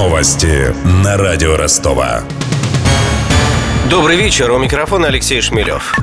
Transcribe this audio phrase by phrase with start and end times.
[0.00, 2.22] Новости на радио Ростова.
[3.90, 4.50] Добрый вечер.
[4.50, 5.94] У микрофона Алексей Шмелев.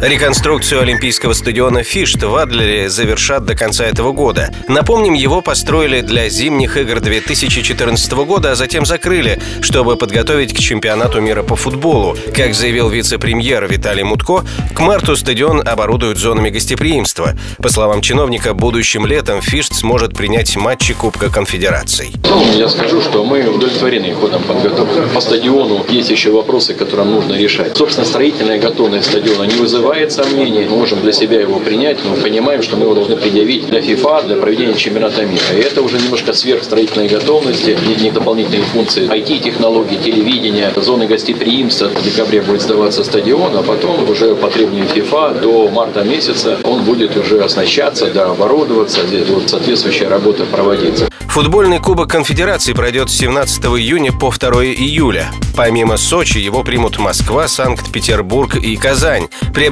[0.00, 4.48] Реконструкцию Олимпийского стадиона Фишт в Адлере завершат до конца этого года.
[4.66, 11.20] Напомним, его построили для зимних игр 2014 года, а затем закрыли, чтобы подготовить к чемпионату
[11.20, 12.16] мира по футболу.
[12.34, 14.42] Как заявил вице-премьер Виталий Мутко,
[14.74, 17.34] к марту стадион оборудуют зонами гостеприимства.
[17.58, 22.14] По словам чиновника, будущим летом Фишт сможет принять матчи Кубка Конфедераций.
[22.24, 25.14] Ну, я скажу, что мы удовлетворены ходом подготовки.
[25.14, 27.76] По стадиону есть еще вопросы, которые нужно решать.
[27.76, 30.66] Собственно, строительная готовность стадиона не вызывает вызывает сомнений.
[30.70, 34.22] Мы можем для себя его принять, но понимаем, что мы его должны предъявить для ФИФА,
[34.22, 35.42] для проведения чемпионата мира.
[35.52, 41.88] И это уже немножко сверхстроительной готовности, не дополнительные функции IT-технологий, телевидения, зоны гостеприимства.
[41.88, 46.84] В декабре будет сдаваться стадион, а потом уже по требованию ФИФА до марта месяца он
[46.84, 51.08] будет уже оснащаться, да, оборудоваться, здесь вот соответствующая работа проводиться.
[51.30, 55.30] Футбольный кубок конфедерации пройдет с 17 июня по 2 июля.
[55.56, 59.28] Помимо Сочи его примут Москва, Санкт-Петербург и Казань.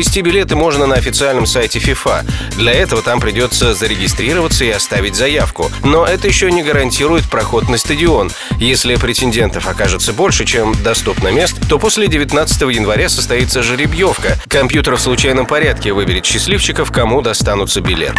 [0.00, 2.24] Приобрести билеты можно на официальном сайте FIFA.
[2.56, 5.70] Для этого там придется зарегистрироваться и оставить заявку.
[5.84, 8.30] Но это еще не гарантирует проход на стадион.
[8.58, 14.38] Если претендентов окажется больше, чем доступно мест, то после 19 января состоится жеребьевка.
[14.48, 18.14] Компьютер в случайном порядке выберет счастливчиков, кому достанутся билет.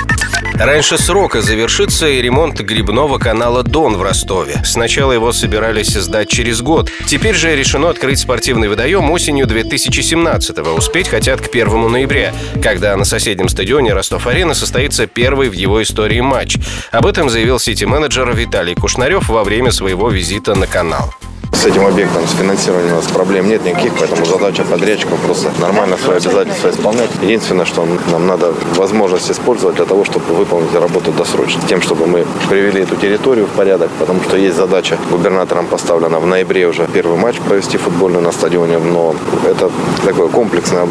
[0.53, 4.61] Раньше срока завершится и ремонт грибного канала «Дон» в Ростове.
[4.63, 6.89] Сначала его собирались сдать через год.
[7.07, 10.73] Теперь же решено открыть спортивный водоем осенью 2017-го.
[10.75, 16.21] Успеть хотят к 1 ноября, когда на соседнем стадионе Ростов-Арена состоится первый в его истории
[16.21, 16.57] матч.
[16.91, 21.13] Об этом заявил сити-менеджер Виталий Кушнарев во время своего визита на канал.
[21.53, 25.95] С этим объектом, с финансированием у нас проблем нет никаких, поэтому задача подрядчика просто нормально
[25.95, 27.11] свои обязательства исполнять.
[27.21, 31.61] Единственное, что нам надо возможность использовать для того, чтобы выполнить работу досрочно.
[31.67, 36.25] Тем, чтобы мы привели эту территорию в порядок, потому что есть задача губернатором поставлена в
[36.25, 39.15] ноябре уже первый матч провести футбольный на стадионе, но
[39.45, 39.69] это
[40.03, 40.87] такое комплексное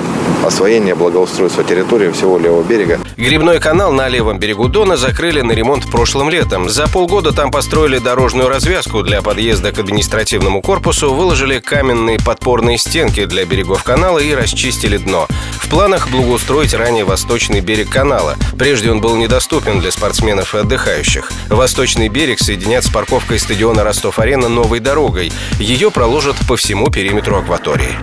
[0.46, 3.00] освоение, благоустройство территории всего левого берега.
[3.16, 6.68] Грибной канал на левом берегу Дона закрыли на ремонт прошлым летом.
[6.68, 13.24] За полгода там построили дорожную развязку для подъезда к административному корпусу выложили каменные подпорные стенки
[13.24, 15.28] для берегов канала и расчистили дно.
[15.52, 18.36] В планах благоустроить ранее восточный берег канала.
[18.58, 21.30] Прежде он был недоступен для спортсменов и отдыхающих.
[21.48, 25.32] Восточный берег соединят с парковкой стадиона Ростов-Арена новой дорогой.
[25.60, 27.96] Ее проложат по всему периметру акватории.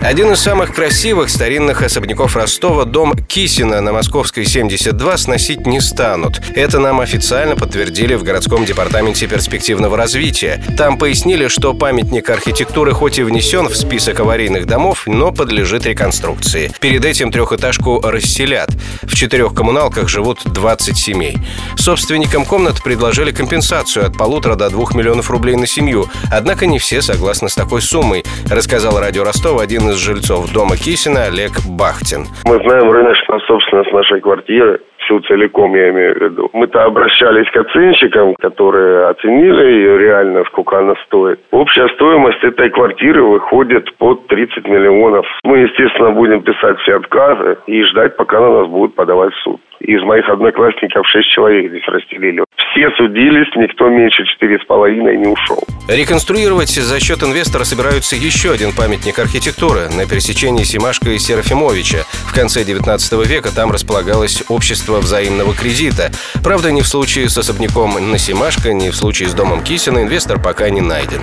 [0.00, 6.40] Один из самых красивых старинных особняков Ростова, дом Кисина на Московской 72, сносить не станут.
[6.54, 10.62] Это нам официально подтвердили в городском департаменте перспективного развития.
[10.78, 16.70] Там пояснили, что памятник архитектуры хоть и внесен в список аварийных домов, но подлежит реконструкции.
[16.80, 18.70] Перед этим трехэтажку расселят.
[19.02, 21.38] В четырех коммуналках живут 20 семей.
[21.76, 26.08] Собственникам комнат предложили компенсацию от полутора до двух миллионов рублей на семью.
[26.30, 31.24] Однако не все согласны с такой суммой, рассказал радио Ростова один из жильцов дома Кисина
[31.24, 32.26] Олег Бахтин.
[32.44, 36.50] Мы знаем рыночную собственность нашей квартиры всю целиком, я имею в виду.
[36.52, 41.40] Мы-то обращались к оценщикам, которые оценили ее реально, сколько она стоит.
[41.50, 45.26] Общая стоимость этой квартиры выходит под 30 миллионов.
[45.44, 49.60] Мы, естественно, будем писать все отказы и ждать, пока на нас будут подавать в суд.
[49.80, 52.42] Из моих одноклассников шесть человек здесь расстелили.
[52.56, 55.62] Все судились, никто меньше четыре с половиной не ушел.
[55.88, 61.98] Реконструировать за счет инвестора собираются еще один памятник архитектуры на пересечении Симашка и Серафимовича.
[62.26, 66.10] В конце 19 века там располагалось общество взаимного кредита.
[66.42, 70.40] Правда, ни в случае с особняком на Симашко, ни в случае с домом Кисина инвестор
[70.42, 71.20] пока не найден.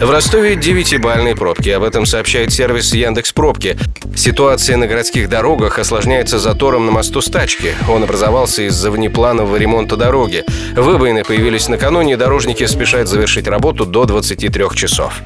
[0.00, 1.68] В Ростове девятибальные пробки.
[1.68, 3.76] Об этом сообщает сервис Яндекс Пробки.
[4.16, 7.74] Ситуация на городских дорогах осложняется затором на мосту Стачки.
[7.86, 10.42] Он образовался из-за внепланового ремонта дороги.
[10.74, 15.20] Выбоины появились накануне, дорожники спешат завершить работу до 23 часов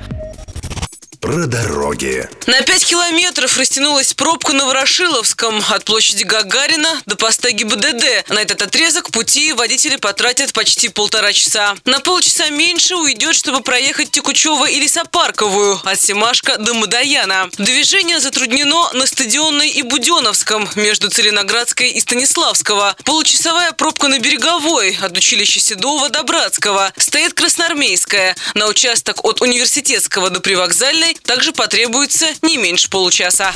[1.24, 2.28] про дороги.
[2.46, 8.28] На 5 километров растянулась пробка на Ворошиловском от площади Гагарина до поста ГИБДД.
[8.28, 11.76] На этот отрезок пути водители потратят почти полтора часа.
[11.86, 17.48] На полчаса меньше уйдет, чтобы проехать Текучево или Сапарковую от Семашка до Мадаяна.
[17.56, 22.96] Движение затруднено на Стадионной и Буденовском между Целиноградской и Станиславского.
[23.04, 26.92] Получасовая пробка на Береговой от училища Седова до Братского.
[26.98, 28.36] Стоит Красноармейская.
[28.52, 33.52] На участок от Университетского до Привокзальной также потребуется не меньше получаса.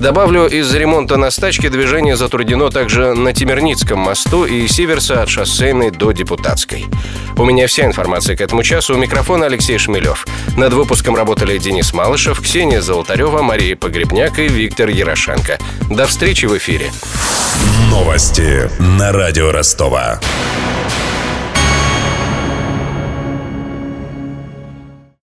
[0.00, 5.90] Добавлю, из-за ремонта на стачке движение затруднено также на Тимирницком мосту и Сиверса от шоссейной
[5.90, 6.86] до Депутатской.
[7.36, 8.94] У меня вся информация к этому часу.
[8.94, 10.26] У микрофона Алексей Шмелев.
[10.56, 15.58] Над выпуском работали Денис Малышев, Ксения Золотарева, Мария Погребняк и Виктор Ярошенко.
[15.90, 16.90] До встречи в эфире.
[17.90, 20.18] Новости на радио Ростова.